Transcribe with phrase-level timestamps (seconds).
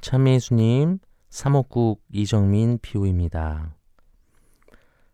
[0.00, 3.74] 참예수님, 사목국 이정민 비오입니다.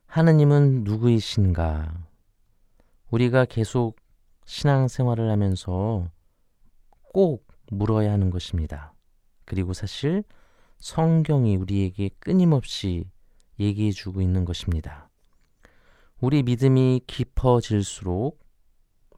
[0.07, 2.07] 하느님은 누구이신가?
[3.11, 3.97] 우리가 계속
[4.45, 6.11] 신앙생활을 하면서
[7.13, 8.93] 꼭 물어야 하는 것입니다.
[9.47, 10.23] 그리고 사실
[10.79, 13.11] 성경이 우리에게 끊임없이
[13.59, 15.09] 얘기해 주고 있는 것입니다.
[16.21, 18.39] 우리 믿음이 깊어질수록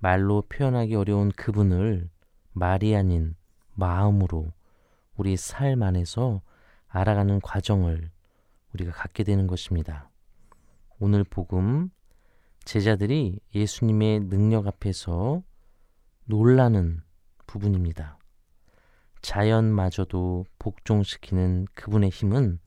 [0.00, 2.08] 말로 표현하기 어려운 그분을
[2.52, 3.34] 말이 아닌
[3.74, 4.52] 마음으로
[5.16, 6.42] 우리 삶 안에서
[6.88, 8.10] 알아가는 과정을
[8.74, 10.10] 우리가 갖게 되는 것입니다.
[10.98, 11.90] 오늘 복음
[12.64, 15.42] 제자들이 예수님의 능력 앞에서
[16.24, 17.00] 놀라는
[17.46, 18.18] 부분입니다.
[19.22, 22.58] 자연마저도 복종시키는 그분의 힘은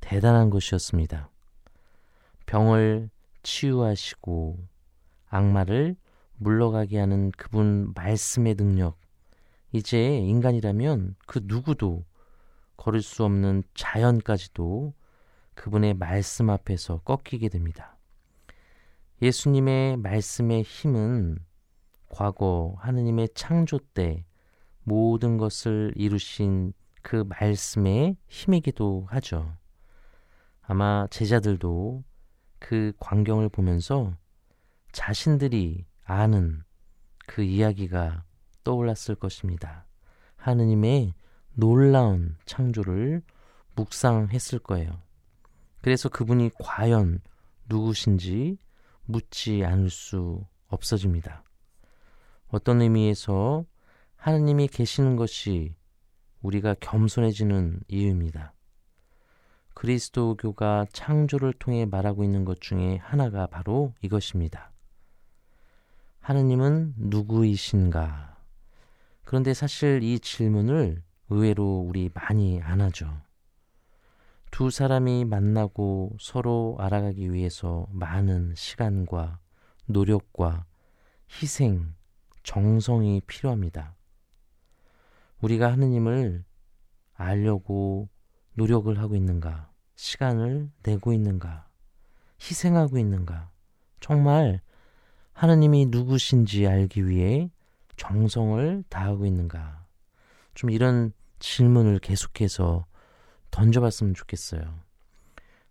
[0.00, 1.30] 대단한 것이었습니다.
[2.46, 3.10] 병을
[3.42, 4.58] 치유하시고
[5.28, 5.96] 악마를
[6.36, 9.01] 물러가게 하는 그분 말씀의 능력.
[9.72, 12.04] 이제 인간이라면 그 누구도
[12.76, 14.94] 걸을 수 없는 자연까지도
[15.54, 17.96] 그분의 말씀 앞에서 꺾이게 됩니다.
[19.20, 21.38] 예수님의 말씀의 힘은
[22.08, 24.24] 과거 하느님의 창조 때
[24.82, 29.56] 모든 것을 이루신 그 말씀의 힘이기도 하죠.
[30.60, 32.04] 아마 제자들도
[32.58, 34.16] 그 광경을 보면서
[34.92, 36.62] 자신들이 아는
[37.26, 38.24] 그 이야기가
[38.64, 39.86] 떠올랐을 것입니다.
[40.36, 41.14] 하느님의
[41.54, 43.22] 놀라운 창조를
[43.74, 45.00] 묵상했을 거예요.
[45.80, 47.20] 그래서 그분이 과연
[47.68, 48.58] 누구신지
[49.04, 51.44] 묻지 않을 수 없어집니다.
[52.48, 53.64] 어떤 의미에서
[54.16, 55.74] 하느님이 계시는 것이
[56.42, 58.52] 우리가 겸손해지는 이유입니다.
[59.74, 64.72] 그리스도교가 창조를 통해 말하고 있는 것 중에 하나가 바로 이것입니다.
[66.20, 68.31] 하느님은 누구이신가?
[69.32, 73.22] 그런데 사실 이 질문을 의외로 우리 많이 안 하죠.
[74.50, 79.38] 두 사람이 만나고 서로 알아가기 위해서 많은 시간과
[79.86, 80.66] 노력과
[81.30, 81.94] 희생,
[82.42, 83.96] 정성이 필요합니다.
[85.40, 86.44] 우리가 하느님을
[87.14, 88.10] 알려고
[88.52, 89.72] 노력을 하고 있는가?
[89.96, 91.70] 시간을 내고 있는가?
[92.38, 93.50] 희생하고 있는가?
[93.98, 94.60] 정말
[95.32, 97.50] 하느님이 누구신지 알기 위해
[97.96, 99.84] 정성을 다하고 있는가?
[100.54, 102.86] 좀 이런 질문을 계속해서
[103.50, 104.80] 던져봤으면 좋겠어요.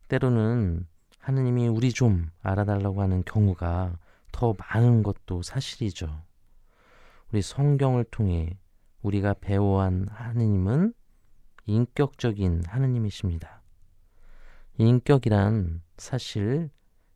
[0.08, 0.88] 때로는
[1.20, 3.98] 하느님이 우리 좀 알아달라고 하는 경우가
[4.32, 6.24] 더 많은 것도 사실이죠.
[7.32, 8.58] 우리 성경을 통해
[9.02, 10.94] 우리가 배워한 하느님은
[11.66, 13.62] 인격적인 하느님이십니다.
[14.78, 16.70] 인격이란 사실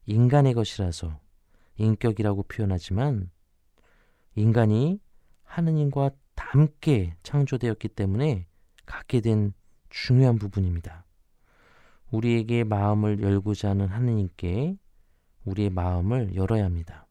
[0.06, 1.20] 인간의 것이라서
[1.78, 3.30] 인격이라고 표현하지만
[4.36, 5.00] 인간이
[5.44, 6.12] 하느님과
[6.56, 8.48] 함께 창조되었기 때문에
[8.86, 9.54] 갖게 된
[9.90, 11.06] 중요한 부분입니다.
[12.12, 14.78] 우리에게 마음을 열고자 하는 하느님께
[15.44, 17.08] 우리의 마음을 열어야 합니다.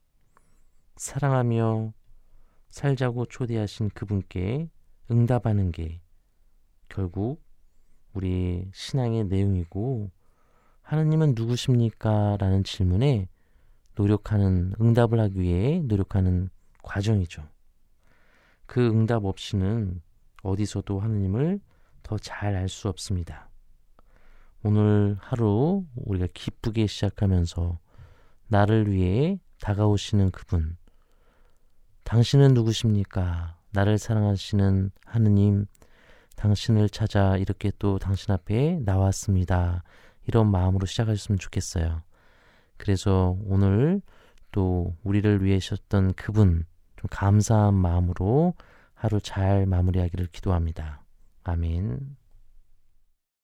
[0.96, 1.92] 사랑하며
[2.70, 4.70] 살자고 초대하신 그분께
[5.10, 6.00] 응답하는 게
[6.88, 7.44] 결국
[8.14, 10.10] 우리 신앙의 내용이고
[10.82, 12.36] 하느님은 누구십니까?
[12.38, 13.28] 라는 질문에
[13.94, 16.48] 노력하는 응답을 하기 위해 노력하는
[16.84, 17.42] 과정이죠.
[18.66, 20.00] 그 응답 없이는
[20.42, 21.60] 어디서도 하느님을
[22.02, 23.48] 더 잘 알 수 없습니다.
[24.62, 27.78] 오늘 하루 우리가 기쁘게 시작하면서
[28.48, 30.76] 나를 위해 다가오시는 그분.
[32.04, 33.58] 당신은 누구십니까?
[33.72, 35.66] 나를 사랑하시는 하느님,
[36.36, 39.82] 당신을 찾아 이렇게 또 당신 앞에 나왔습니다.
[40.26, 42.02] 이런 마음으로 시작하셨으면 좋겠어요.
[42.76, 44.00] 그래서 오늘
[44.52, 46.64] 또 우리를 위해 셨던 그분
[47.04, 48.54] 좀 감사한 마음으로
[48.94, 51.02] 하루 잘 마무리하기를 기도합니다.
[51.42, 52.16] 아멘.